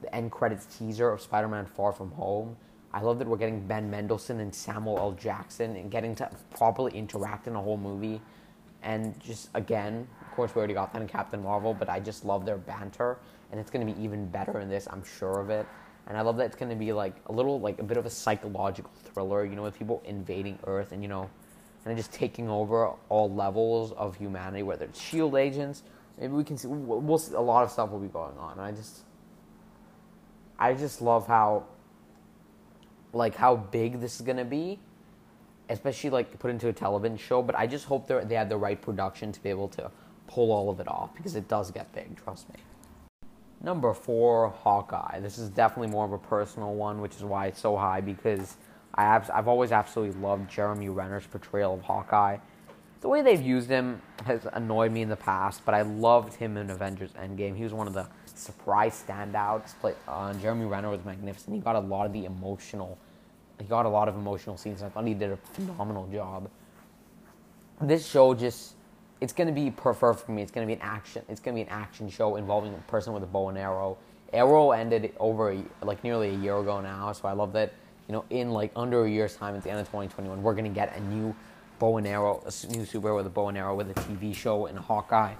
the 0.01 0.13
end 0.13 0.29
credits 0.29 0.65
teaser 0.65 1.09
of 1.09 1.21
Spider-Man: 1.21 1.67
Far 1.67 1.93
From 1.93 2.11
Home. 2.11 2.57
I 2.93 2.99
love 2.99 3.17
that 3.19 3.29
we're 3.29 3.37
getting 3.37 3.65
Ben 3.65 3.89
Mendelsohn 3.89 4.41
and 4.41 4.53
Samuel 4.53 4.97
L. 4.97 5.13
Jackson 5.13 5.77
and 5.77 5.89
getting 5.89 6.15
to 6.15 6.29
properly 6.57 6.91
interact 6.91 7.47
in 7.47 7.55
a 7.55 7.61
whole 7.61 7.77
movie. 7.77 8.19
And 8.83 9.17
just 9.21 9.49
again, 9.53 10.05
of 10.21 10.31
course, 10.35 10.53
we 10.53 10.59
already 10.59 10.73
got 10.73 10.91
that 10.91 11.01
in 11.01 11.07
Captain 11.07 11.41
Marvel, 11.41 11.73
but 11.73 11.87
I 11.87 12.01
just 12.01 12.25
love 12.25 12.45
their 12.45 12.57
banter, 12.57 13.19
and 13.51 13.59
it's 13.59 13.71
to 13.71 13.85
be 13.85 14.03
even 14.03 14.27
better 14.27 14.59
in 14.59 14.67
this. 14.67 14.85
I'm 14.91 15.03
sure 15.17 15.39
of 15.39 15.49
it. 15.49 15.65
And 16.07 16.17
I 16.17 16.21
love 16.21 16.37
that 16.37 16.45
it's 16.45 16.55
going 16.55 16.69
to 16.69 16.75
be 16.75 16.93
like 16.93 17.15
a 17.27 17.31
little, 17.31 17.59
like 17.59 17.79
a 17.79 17.83
bit 17.83 17.97
of 17.97 18.05
a 18.05 18.09
psychological 18.09 18.91
thriller, 19.03 19.43
you 19.43 19.55
know, 19.55 19.63
with 19.63 19.77
people 19.77 20.03
invading 20.05 20.59
Earth 20.65 20.91
and 20.91 21.01
you 21.01 21.09
know, 21.09 21.29
and 21.85 21.97
just 21.97 22.11
taking 22.11 22.49
over 22.49 22.91
all 23.09 23.31
levels 23.31 23.91
of 23.93 24.15
humanity, 24.15 24.63
whether 24.63 24.85
it's 24.85 25.01
Shield 25.01 25.35
agents. 25.35 25.83
Maybe 26.19 26.33
we 26.33 26.43
can 26.43 26.57
see. 26.57 26.67
We'll 26.67 27.17
see 27.17 27.33
a 27.33 27.39
lot 27.39 27.63
of 27.63 27.71
stuff 27.71 27.91
will 27.91 27.99
be 27.99 28.07
going 28.07 28.37
on. 28.37 28.59
I 28.59 28.71
just 28.71 29.01
I 30.57 30.73
just 30.73 31.01
love 31.01 31.27
how 31.27 31.65
like 33.13 33.35
how 33.35 33.55
big 33.55 33.99
this 33.99 34.15
is 34.15 34.21
gonna 34.21 34.45
be, 34.45 34.79
especially 35.69 36.09
like 36.09 36.37
put 36.39 36.51
into 36.51 36.69
a 36.69 36.73
television 36.73 37.17
show. 37.17 37.41
But 37.41 37.55
I 37.55 37.67
just 37.67 37.85
hope 37.85 38.07
they 38.07 38.23
they 38.23 38.35
have 38.35 38.49
the 38.49 38.57
right 38.57 38.81
production 38.81 39.31
to 39.31 39.43
be 39.43 39.49
able 39.49 39.67
to 39.69 39.91
pull 40.27 40.51
all 40.51 40.69
of 40.69 40.79
it 40.79 40.87
off 40.87 41.13
because 41.15 41.35
it 41.35 41.47
does 41.47 41.71
get 41.71 41.91
big. 41.93 42.15
Trust 42.23 42.49
me. 42.49 42.59
Number 43.61 43.93
four, 43.93 44.49
Hawkeye. 44.49 45.19
This 45.21 45.37
is 45.37 45.49
definitely 45.49 45.87
more 45.87 46.05
of 46.05 46.11
a 46.11 46.17
personal 46.17 46.73
one, 46.75 47.01
which 47.01 47.15
is 47.15 47.23
why 47.23 47.47
it's 47.47 47.59
so 47.59 47.75
high 47.75 48.01
because 48.01 48.57
I 48.93 49.03
have, 49.03 49.29
I've 49.33 49.47
always 49.47 49.71
absolutely 49.71 50.19
loved 50.21 50.49
Jeremy 50.49 50.89
Renner's 50.89 51.25
portrayal 51.25 51.73
of 51.73 51.81
Hawkeye. 51.81 52.37
The 53.01 53.09
way 53.09 53.21
they've 53.21 53.41
used 53.41 53.69
him 53.69 54.01
has 54.25 54.47
annoyed 54.53 54.91
me 54.91 55.01
in 55.01 55.09
the 55.09 55.15
past, 55.15 55.61
but 55.65 55.75
I 55.75 55.83
loved 55.83 56.33
him 56.33 56.57
in 56.57 56.69
Avengers 56.69 57.11
Endgame. 57.11 57.55
He 57.55 57.63
was 57.63 57.73
one 57.73 57.87
of 57.87 57.93
the 57.93 58.07
surprise 58.25 59.03
standouts. 59.07 59.77
Play, 59.79 59.93
uh, 60.07 60.33
Jeremy 60.35 60.65
Renner 60.65 60.89
was 60.89 61.03
magnificent. 61.05 61.55
He 61.55 61.61
got 61.61 61.75
a 61.75 61.79
lot 61.79 62.05
of 62.05 62.13
the 62.13 62.25
emotional, 62.25 62.97
he 63.59 63.65
got 63.65 63.85
a 63.85 63.89
lot 63.89 64.07
of 64.07 64.15
emotional 64.15 64.57
scenes. 64.57 64.81
I 64.81 64.89
thought 64.89 65.05
he 65.05 65.13
did 65.13 65.31
a 65.31 65.37
phenomenal 65.37 66.07
job. 66.07 66.49
This 67.81 68.07
show 68.07 68.33
just, 68.33 68.73
it's 69.21 69.33
going 69.33 69.47
to 69.47 69.53
be 69.53 69.71
perfect 69.71 70.25
for 70.25 70.31
me. 70.31 70.41
It's 70.41 70.51
going 70.51 70.67
to 70.67 70.73
be 70.73 70.79
an 70.79 70.85
action. 70.85 71.23
It's 71.29 71.39
going 71.39 71.55
to 71.55 71.63
be 71.63 71.69
an 71.69 71.73
action 71.75 72.09
show 72.09 72.35
involving 72.35 72.73
a 72.73 72.77
person 72.91 73.13
with 73.13 73.23
a 73.23 73.27
bow 73.27 73.49
and 73.49 73.57
arrow. 73.57 73.97
Arrow 74.33 74.71
ended 74.71 75.13
over 75.19 75.57
like 75.81 76.03
nearly 76.03 76.29
a 76.29 76.37
year 76.37 76.57
ago 76.57 76.81
now, 76.81 77.11
so 77.13 77.27
I 77.27 77.33
love 77.33 77.53
that 77.53 77.73
you 78.07 78.13
know 78.13 78.25
in 78.29 78.51
like 78.51 78.71
under 78.75 79.05
a 79.05 79.09
year's 79.09 79.35
time 79.35 79.55
at 79.55 79.63
the 79.63 79.69
end 79.69 79.79
of 79.79 79.87
2021 79.87 80.43
we're 80.43 80.53
gonna 80.53 80.69
get 80.69 80.95
a 80.95 80.99
new 80.99 81.35
bow 81.79 81.97
and 81.97 82.07
arrow, 82.07 82.41
a 82.43 82.67
new 82.67 82.83
superhero 82.83 83.17
with 83.17 83.27
a 83.27 83.29
bow 83.29 83.49
and 83.49 83.57
arrow 83.57 83.75
with 83.75 83.89
a 83.89 83.93
TV 83.93 84.33
show 84.33 84.65
in 84.65 84.75
Hawkeye. 84.75 85.35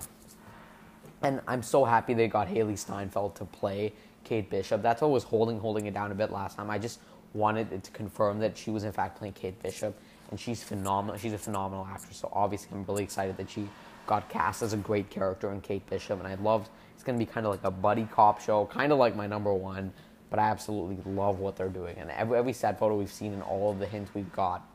And 1.21 1.41
I'm 1.47 1.63
so 1.63 1.85
happy 1.85 2.13
they 2.13 2.27
got 2.27 2.47
Hailee 2.47 2.77
Steinfeld 2.77 3.35
to 3.35 3.45
play 3.45 3.93
Kate 4.23 4.49
Bishop. 4.49 4.81
That's 4.81 5.01
what 5.01 5.11
was 5.11 5.23
holding 5.23 5.59
holding 5.59 5.85
it 5.85 5.93
down 5.93 6.11
a 6.11 6.15
bit 6.15 6.31
last 6.31 6.57
time. 6.57 6.69
I 6.69 6.77
just 6.77 6.99
wanted 7.33 7.83
to 7.83 7.91
confirm 7.91 8.39
that 8.39 8.57
she 8.57 8.69
was 8.69 8.83
in 8.83 8.91
fact 8.91 9.17
playing 9.17 9.33
Kate 9.33 9.61
Bishop, 9.61 9.97
and 10.31 10.39
she's 10.39 10.63
phenomenal. 10.63 11.17
She's 11.19 11.33
a 11.33 11.37
phenomenal 11.37 11.87
actress. 11.89 12.17
So 12.17 12.29
obviously, 12.31 12.69
I'm 12.73 12.83
really 12.85 13.03
excited 13.03 13.37
that 13.37 13.49
she 13.49 13.67
got 14.07 14.29
cast 14.29 14.61
as 14.61 14.73
a 14.73 14.77
great 14.77 15.09
character 15.09 15.51
in 15.51 15.61
Kate 15.61 15.87
Bishop, 15.89 16.19
and 16.19 16.27
I 16.27 16.35
loved. 16.35 16.69
It's 16.93 17.03
going 17.03 17.19
to 17.19 17.25
be 17.25 17.29
kind 17.31 17.45
of 17.45 17.51
like 17.51 17.63
a 17.63 17.71
buddy 17.71 18.07
cop 18.11 18.41
show, 18.41 18.65
kind 18.65 18.91
of 18.91 18.97
like 18.97 19.15
my 19.15 19.27
number 19.27 19.53
one. 19.53 19.93
But 20.29 20.39
I 20.39 20.49
absolutely 20.49 20.97
love 21.11 21.39
what 21.39 21.55
they're 21.55 21.69
doing, 21.69 21.97
and 21.97 22.09
every, 22.11 22.37
every 22.37 22.53
set 22.53 22.79
photo 22.79 22.97
we've 22.97 23.11
seen 23.11 23.33
and 23.33 23.43
all 23.43 23.71
of 23.71 23.79
the 23.79 23.85
hints 23.85 24.11
we've 24.13 24.31
got 24.33 24.67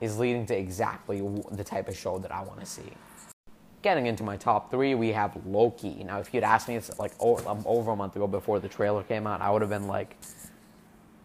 is 0.00 0.18
leading 0.18 0.46
to 0.46 0.56
exactly 0.56 1.22
the 1.50 1.64
type 1.64 1.88
of 1.88 1.96
show 1.96 2.18
that 2.18 2.32
I 2.32 2.42
want 2.42 2.60
to 2.60 2.66
see. 2.66 2.90
Getting 3.82 4.06
into 4.06 4.22
my 4.22 4.36
top 4.36 4.70
three, 4.70 4.94
we 4.94 5.08
have 5.12 5.38
Loki. 5.46 6.04
Now, 6.04 6.20
if 6.20 6.32
you'd 6.32 6.44
asked 6.44 6.68
me 6.68 6.76
this 6.76 6.98
like 6.98 7.12
um, 7.20 7.62
over 7.66 7.90
a 7.90 7.96
month 7.96 8.16
ago 8.16 8.26
before 8.26 8.60
the 8.60 8.68
trailer 8.68 9.02
came 9.02 9.26
out, 9.26 9.40
I 9.40 9.50
would 9.50 9.62
have 9.62 9.70
been 9.70 9.86
like, 9.86 10.16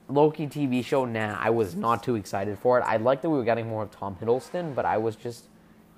Loki 0.07 0.47
TV 0.47 0.85
show, 0.85 1.05
nah, 1.05 1.37
I 1.39 1.49
was 1.49 1.75
not 1.75 2.03
too 2.03 2.15
excited 2.15 2.59
for 2.59 2.79
it. 2.79 2.83
I 2.83 2.97
liked 2.97 3.23
that 3.23 3.29
we 3.29 3.37
were 3.37 3.43
getting 3.43 3.67
more 3.67 3.83
of 3.83 3.91
Tom 3.91 4.15
Hiddleston, 4.21 4.75
but 4.75 4.85
I 4.85 4.97
was 4.97 5.15
just, 5.15 5.45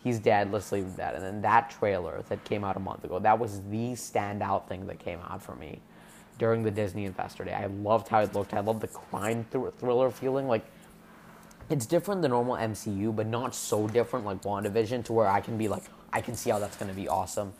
he's 0.03 0.19
dead, 0.19 0.51
let's 0.51 0.71
leave 0.71 0.95
that. 0.95 1.13
And 1.13 1.23
then 1.23 1.41
that 1.41 1.69
trailer 1.69 2.23
that 2.29 2.43
came 2.45 2.63
out 2.63 2.77
a 2.77 2.79
month 2.79 3.03
ago, 3.03 3.19
that 3.19 3.37
was 3.37 3.61
the 3.69 3.93
standout 3.93 4.67
thing 4.67 4.87
that 4.87 4.99
came 4.99 5.19
out 5.27 5.41
for 5.41 5.55
me 5.55 5.81
during 6.39 6.63
the 6.63 6.71
Disney 6.71 7.05
Investor 7.05 7.43
Day. 7.43 7.53
I 7.53 7.65
loved 7.65 8.07
how 8.07 8.19
it 8.21 8.33
looked. 8.33 8.53
I 8.53 8.61
loved 8.61 8.81
the 8.81 8.87
crime 8.87 9.45
thr- 9.51 9.69
thriller 9.77 10.09
feeling. 10.09 10.47
Like, 10.47 10.65
it's 11.69 11.85
different 11.85 12.21
than 12.21 12.31
normal 12.31 12.55
MCU, 12.55 13.13
but 13.13 13.27
not 13.27 13.53
so 13.53 13.87
different 13.87 14.25
like 14.25 14.41
WandaVision 14.43 15.03
to 15.05 15.13
where 15.13 15.27
I 15.27 15.41
can 15.41 15.57
be 15.57 15.67
like, 15.67 15.83
I 16.13 16.21
can 16.21 16.35
see 16.35 16.49
how 16.49 16.59
that's 16.59 16.77
going 16.77 16.89
to 16.89 16.95
be 16.95 17.09
awesome. 17.09 17.51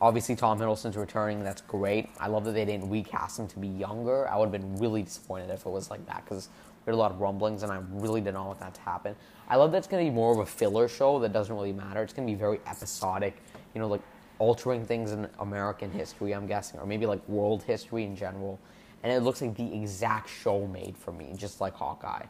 Obviously, 0.00 0.36
Tom 0.36 0.58
Hiddleston's 0.58 0.96
returning. 0.96 1.42
That's 1.42 1.62
great. 1.62 2.10
I 2.20 2.28
love 2.28 2.44
that 2.44 2.52
they 2.52 2.64
didn't 2.64 2.90
recast 2.90 3.38
him 3.38 3.48
to 3.48 3.58
be 3.58 3.68
younger. 3.68 4.28
I 4.28 4.36
would 4.36 4.52
have 4.52 4.60
been 4.60 4.76
really 4.76 5.02
disappointed 5.02 5.50
if 5.50 5.64
it 5.64 5.70
was 5.70 5.90
like 5.90 6.04
that 6.06 6.24
because 6.24 6.48
we 6.84 6.90
had 6.90 6.94
a 6.94 6.98
lot 6.98 7.10
of 7.10 7.20
rumblings, 7.20 7.62
and 7.62 7.72
I 7.72 7.80
really 7.90 8.20
didn't 8.20 8.44
want 8.44 8.60
that 8.60 8.74
to 8.74 8.80
happen. 8.82 9.16
I 9.48 9.56
love 9.56 9.72
that 9.72 9.78
it's 9.78 9.86
going 9.86 10.04
to 10.04 10.10
be 10.10 10.14
more 10.14 10.32
of 10.32 10.38
a 10.38 10.46
filler 10.46 10.86
show 10.86 11.18
that 11.20 11.32
doesn't 11.32 11.54
really 11.54 11.72
matter. 11.72 12.02
It's 12.02 12.12
going 12.12 12.28
to 12.28 12.32
be 12.32 12.38
very 12.38 12.60
episodic, 12.66 13.42
you 13.74 13.80
know, 13.80 13.88
like 13.88 14.02
altering 14.38 14.84
things 14.84 15.12
in 15.12 15.26
American 15.38 15.90
history, 15.90 16.34
I'm 16.34 16.46
guessing, 16.46 16.78
or 16.78 16.86
maybe 16.86 17.06
like 17.06 17.26
world 17.28 17.62
history 17.62 18.04
in 18.04 18.14
general. 18.16 18.58
And 19.02 19.12
it 19.12 19.20
looks 19.20 19.40
like 19.40 19.56
the 19.56 19.74
exact 19.74 20.28
show 20.28 20.66
made 20.66 20.96
for 20.96 21.12
me, 21.12 21.32
just 21.36 21.60
like 21.60 21.74
Hawkeye. 21.74 22.26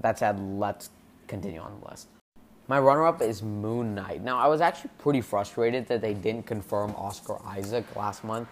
That 0.00 0.18
said, 0.18 0.40
let's 0.40 0.90
continue 1.28 1.60
on 1.60 1.78
the 1.80 1.88
list. 1.88 2.08
My 2.70 2.78
runner 2.78 3.04
up 3.04 3.20
is 3.20 3.42
Moon 3.42 3.96
Knight. 3.96 4.22
Now, 4.22 4.38
I 4.38 4.46
was 4.46 4.60
actually 4.60 4.90
pretty 4.98 5.22
frustrated 5.22 5.88
that 5.88 6.00
they 6.00 6.14
didn't 6.14 6.46
confirm 6.46 6.94
Oscar 6.96 7.44
Isaac 7.44 7.84
last 7.96 8.22
month, 8.22 8.46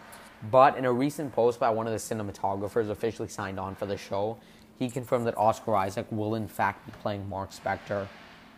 but 0.50 0.76
in 0.76 0.84
a 0.86 0.92
recent 0.92 1.32
post 1.32 1.60
by 1.60 1.70
one 1.70 1.86
of 1.86 1.92
the 1.92 2.00
cinematographers 2.00 2.90
officially 2.90 3.28
signed 3.28 3.60
on 3.60 3.76
for 3.76 3.86
the 3.86 3.96
show, 3.96 4.36
he 4.76 4.90
confirmed 4.90 5.24
that 5.28 5.38
Oscar 5.38 5.76
Isaac 5.76 6.04
will 6.10 6.34
in 6.34 6.48
fact 6.48 6.84
be 6.84 6.90
playing 7.00 7.28
Mark 7.28 7.52
Spector, 7.52 8.08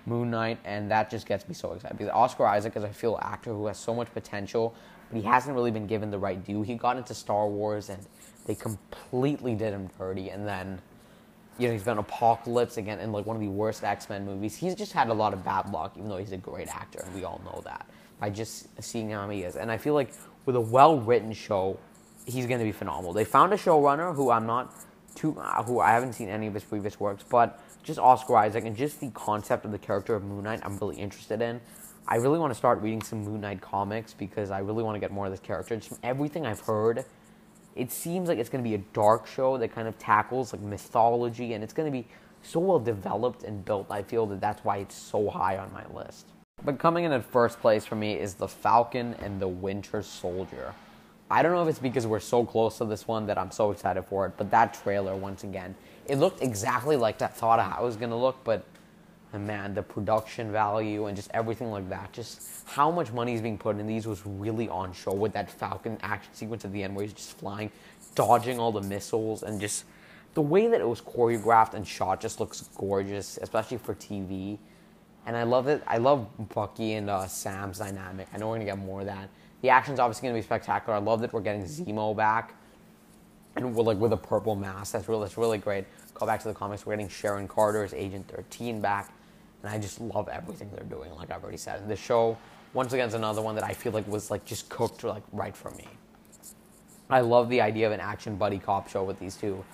Moon 0.06 0.30
Knight, 0.30 0.58
and 0.64 0.90
that 0.90 1.10
just 1.10 1.26
gets 1.26 1.46
me 1.46 1.52
so 1.52 1.74
excited 1.74 1.98
because 1.98 2.10
Oscar 2.10 2.46
Isaac 2.46 2.74
is 2.74 2.82
a 2.82 2.88
feel 2.88 3.18
actor 3.20 3.50
who 3.50 3.66
has 3.66 3.76
so 3.76 3.94
much 3.94 4.10
potential, 4.14 4.74
but 5.10 5.20
he 5.20 5.26
hasn't 5.26 5.54
really 5.54 5.70
been 5.70 5.86
given 5.86 6.10
the 6.10 6.18
right 6.18 6.42
due. 6.42 6.62
He 6.62 6.74
got 6.74 6.96
into 6.96 7.12
Star 7.12 7.46
Wars 7.46 7.90
and 7.90 8.02
they 8.46 8.54
completely 8.54 9.54
did 9.54 9.74
him 9.74 9.90
dirty, 9.98 10.30
and 10.30 10.48
then 10.48 10.80
you 11.60 11.66
know, 11.68 11.74
he's 11.74 11.82
been 11.82 11.98
Apocalypse 11.98 12.78
again 12.78 12.98
in 13.00 13.12
like 13.12 13.26
one 13.26 13.36
of 13.36 13.42
the 13.42 13.48
worst 13.48 13.84
X 13.84 14.08
Men 14.08 14.24
movies. 14.24 14.56
He's 14.56 14.74
just 14.74 14.92
had 14.92 15.08
a 15.08 15.14
lot 15.14 15.34
of 15.34 15.44
bad 15.44 15.70
luck, 15.70 15.92
even 15.96 16.08
though 16.08 16.16
he's 16.16 16.32
a 16.32 16.38
great 16.38 16.68
actor, 16.68 17.02
and 17.04 17.14
we 17.14 17.24
all 17.24 17.40
know 17.44 17.60
that 17.64 17.86
by 18.18 18.30
just 18.30 18.68
seeing 18.82 19.10
how 19.10 19.28
he 19.28 19.42
is. 19.42 19.56
And 19.56 19.70
I 19.70 19.76
feel 19.76 19.94
like 19.94 20.12
with 20.46 20.56
a 20.56 20.60
well 20.60 20.98
written 20.98 21.32
show, 21.32 21.78
he's 22.26 22.46
going 22.46 22.58
to 22.58 22.64
be 22.64 22.72
phenomenal. 22.72 23.12
They 23.12 23.24
found 23.24 23.52
a 23.52 23.56
showrunner 23.56 24.14
who 24.14 24.30
I'm 24.30 24.46
not 24.46 24.74
too, 25.14 25.38
uh, 25.38 25.62
who 25.62 25.80
I 25.80 25.90
haven't 25.90 26.14
seen 26.14 26.28
any 26.28 26.46
of 26.46 26.54
his 26.54 26.64
previous 26.64 26.98
works, 26.98 27.24
but 27.28 27.60
just 27.82 27.98
Oscar 27.98 28.36
Isaac 28.36 28.64
and 28.64 28.76
just 28.76 29.00
the 29.00 29.10
concept 29.10 29.64
of 29.64 29.72
the 29.72 29.78
character 29.78 30.14
of 30.14 30.24
Moon 30.24 30.44
Knight, 30.44 30.60
I'm 30.62 30.78
really 30.78 30.96
interested 30.96 31.42
in. 31.42 31.60
I 32.08 32.16
really 32.16 32.38
want 32.38 32.50
to 32.50 32.54
start 32.56 32.80
reading 32.80 33.02
some 33.02 33.24
Moon 33.24 33.40
Knight 33.40 33.60
comics 33.60 34.14
because 34.14 34.50
I 34.50 34.60
really 34.60 34.82
want 34.82 34.96
to 34.96 35.00
get 35.00 35.12
more 35.12 35.26
of 35.26 35.30
this 35.30 35.40
character. 35.40 35.76
Just 35.76 35.88
from 35.88 35.98
everything 36.02 36.46
I've 36.46 36.60
heard 36.60 37.04
it 37.80 37.90
seems 37.90 38.28
like 38.28 38.38
it's 38.38 38.50
going 38.50 38.62
to 38.62 38.68
be 38.68 38.74
a 38.74 38.84
dark 38.92 39.26
show 39.26 39.56
that 39.56 39.74
kind 39.74 39.88
of 39.88 39.98
tackles 39.98 40.52
like 40.52 40.60
mythology 40.60 41.54
and 41.54 41.64
it's 41.64 41.72
going 41.72 41.90
to 41.90 41.98
be 41.98 42.06
so 42.42 42.60
well 42.60 42.78
developed 42.78 43.42
and 43.42 43.64
built 43.64 43.90
i 43.90 44.02
feel 44.02 44.26
that 44.26 44.40
that's 44.40 44.62
why 44.64 44.76
it's 44.78 44.94
so 44.94 45.28
high 45.30 45.56
on 45.56 45.72
my 45.72 45.84
list. 45.94 46.26
But 46.62 46.78
coming 46.78 47.04
in 47.04 47.12
at 47.12 47.24
first 47.24 47.58
place 47.60 47.86
for 47.86 47.96
me 47.96 48.12
is 48.12 48.34
the 48.34 48.48
falcon 48.48 49.14
and 49.20 49.40
the 49.40 49.48
winter 49.48 50.02
soldier. 50.02 50.74
I 51.30 51.42
don't 51.42 51.52
know 51.52 51.62
if 51.62 51.68
it's 51.68 51.78
because 51.78 52.06
we're 52.06 52.20
so 52.20 52.44
close 52.44 52.78
to 52.78 52.84
this 52.84 53.06
one 53.08 53.26
that 53.26 53.38
i'm 53.38 53.50
so 53.50 53.70
excited 53.70 54.02
for 54.02 54.26
it 54.26 54.32
but 54.36 54.50
that 54.50 54.74
trailer 54.82 55.16
once 55.16 55.44
again 55.44 55.74
it 56.06 56.16
looked 56.18 56.42
exactly 56.42 56.96
like 56.96 57.22
i 57.22 57.28
thought 57.28 57.60
it 57.60 57.82
was 57.82 57.96
going 57.96 58.10
to 58.10 58.16
look 58.16 58.42
but 58.44 58.64
and 59.32 59.46
man, 59.46 59.74
the 59.74 59.82
production 59.82 60.50
value 60.50 61.06
and 61.06 61.16
just 61.16 61.30
everything 61.32 61.70
like 61.70 61.88
that, 61.88 62.12
just 62.12 62.42
how 62.66 62.90
much 62.90 63.12
money 63.12 63.34
is 63.34 63.40
being 63.40 63.58
put 63.58 63.78
in 63.78 63.86
these 63.86 64.06
was 64.06 64.26
really 64.26 64.68
on 64.68 64.92
show 64.92 65.12
with 65.12 65.32
that 65.32 65.50
Falcon 65.50 65.98
action 66.02 66.32
sequence 66.34 66.64
at 66.64 66.72
the 66.72 66.82
end 66.82 66.96
where 66.96 67.04
he's 67.04 67.12
just 67.12 67.38
flying, 67.38 67.70
dodging 68.14 68.58
all 68.58 68.72
the 68.72 68.82
missiles, 68.82 69.42
and 69.42 69.60
just 69.60 69.84
the 70.34 70.42
way 70.42 70.66
that 70.66 70.80
it 70.80 70.88
was 70.88 71.00
choreographed 71.00 71.74
and 71.74 71.86
shot 71.86 72.20
just 72.20 72.40
looks 72.40 72.68
gorgeous, 72.76 73.38
especially 73.40 73.78
for 73.78 73.94
TV. 73.94 74.58
And 75.26 75.36
I 75.36 75.44
love 75.44 75.68
it. 75.68 75.82
I 75.86 75.98
love 75.98 76.26
Bucky 76.54 76.94
and 76.94 77.08
uh, 77.08 77.26
Sam's 77.26 77.78
dynamic. 77.78 78.26
I 78.32 78.38
know 78.38 78.48
we're 78.48 78.54
gonna 78.54 78.64
get 78.64 78.78
more 78.78 79.00
of 79.00 79.06
that. 79.06 79.28
The 79.62 79.68
action's 79.68 80.00
obviously 80.00 80.28
gonna 80.28 80.38
be 80.38 80.42
spectacular. 80.42 80.96
I 80.96 81.00
love 81.00 81.20
that 81.20 81.32
we're 81.32 81.40
getting 81.40 81.64
Zemo 81.64 82.16
back, 82.16 82.54
and 83.54 83.74
we're 83.74 83.84
like 83.84 83.98
with 83.98 84.12
a 84.12 84.16
purple 84.16 84.56
mask. 84.56 84.92
That's 84.92 85.08
really 85.08 85.22
that's 85.22 85.38
really 85.38 85.58
great. 85.58 85.84
Call 86.14 86.26
back 86.26 86.40
to 86.40 86.48
the 86.48 86.54
comics. 86.54 86.84
We're 86.84 86.94
getting 86.94 87.08
Sharon 87.08 87.46
Carter 87.46 87.84
as 87.84 87.94
Agent 87.94 88.28
13 88.28 88.80
back 88.80 89.12
and 89.62 89.72
I 89.72 89.78
just 89.78 90.00
love 90.00 90.28
everything 90.28 90.70
they're 90.74 90.84
doing. 90.84 91.12
Like 91.14 91.30
I've 91.30 91.42
already 91.42 91.58
said, 91.58 91.88
the 91.88 91.96
show 91.96 92.36
once 92.72 92.92
again 92.92 93.08
is 93.08 93.14
another 93.14 93.42
one 93.42 93.54
that 93.56 93.64
I 93.64 93.72
feel 93.72 93.92
like 93.92 94.06
was 94.08 94.30
like 94.30 94.44
just 94.44 94.68
cooked 94.68 95.04
like 95.04 95.22
right 95.32 95.56
for 95.56 95.70
me. 95.72 95.86
I 97.08 97.20
love 97.20 97.48
the 97.48 97.60
idea 97.60 97.86
of 97.86 97.92
an 97.92 98.00
action 98.00 98.36
buddy 98.36 98.58
cop 98.58 98.88
show 98.88 99.02
with 99.02 99.18
these 99.18 99.36
two. 99.36 99.64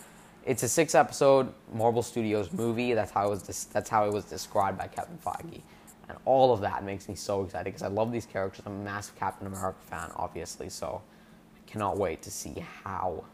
It's 0.44 0.62
a 0.62 0.68
six 0.68 0.94
episode 0.94 1.52
Marvel 1.74 2.02
Studios 2.02 2.52
movie. 2.52 2.94
That's 2.94 3.10
how 3.10 3.26
it 3.26 3.30
was. 3.30 3.42
Dis- 3.42 3.64
that's 3.64 3.90
how 3.90 4.06
it 4.06 4.12
was 4.12 4.24
described 4.24 4.78
by 4.78 4.86
Kevin 4.86 5.18
Feige, 5.18 5.60
and 6.08 6.16
all 6.24 6.52
of 6.52 6.60
that 6.62 6.84
makes 6.84 7.08
me 7.08 7.14
so 7.14 7.42
excited 7.42 7.64
because 7.64 7.82
I 7.82 7.88
love 7.88 8.10
these 8.10 8.26
characters. 8.26 8.62
I'm 8.64 8.80
a 8.80 8.84
massive 8.84 9.16
Captain 9.16 9.46
America 9.46 9.78
fan, 9.82 10.10
obviously, 10.16 10.70
so 10.70 11.02
I 11.56 11.70
cannot 11.70 11.98
wait 11.98 12.22
to 12.22 12.30
see 12.30 12.64
how 12.84 13.24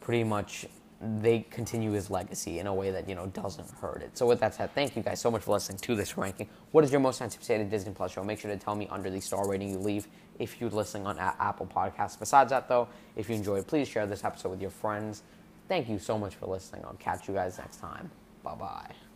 pretty 0.00 0.24
much 0.24 0.66
they 1.00 1.46
continue 1.50 1.92
his 1.92 2.10
legacy 2.10 2.58
in 2.58 2.66
a 2.66 2.74
way 2.74 2.90
that 2.90 3.08
you 3.08 3.14
know 3.14 3.26
doesn't 3.26 3.70
hurt 3.80 4.02
it. 4.02 4.16
So 4.18 4.26
with 4.26 4.40
that 4.40 4.54
said, 4.54 4.74
thank 4.74 4.96
you 4.96 5.02
guys 5.02 5.20
so 5.20 5.30
much 5.30 5.42
for 5.42 5.52
listening 5.52 5.78
to 5.78 5.94
this 5.94 6.18
ranking. 6.18 6.48
What 6.72 6.82
is 6.84 6.90
your 6.90 7.00
most 7.00 7.22
anticipated 7.22 7.70
Disney 7.70 7.92
Plus 7.92 8.12
show? 8.12 8.24
Make 8.24 8.40
sure 8.40 8.50
to 8.50 8.56
tell 8.56 8.74
me 8.74 8.88
under 8.90 9.08
the 9.08 9.20
star 9.20 9.48
rating 9.48 9.70
you 9.70 9.78
leave 9.78 10.08
if 10.38 10.60
you're 10.60 10.70
listening 10.70 11.06
on 11.06 11.18
Apple 11.18 11.66
Podcasts. 11.66 12.18
Besides 12.18 12.50
that, 12.50 12.68
though, 12.68 12.88
if 13.16 13.28
you 13.28 13.36
enjoyed, 13.36 13.66
please 13.66 13.88
share 13.88 14.06
this 14.06 14.24
episode 14.24 14.50
with 14.50 14.60
your 14.60 14.70
friends. 14.70 15.22
Thank 15.68 15.88
you 15.88 15.98
so 15.98 16.18
much 16.18 16.34
for 16.34 16.46
listening. 16.46 16.84
I'll 16.84 16.94
catch 16.94 17.28
you 17.28 17.34
guys 17.34 17.58
next 17.58 17.76
time. 17.76 18.10
Bye 18.42 18.54
bye. 18.54 19.07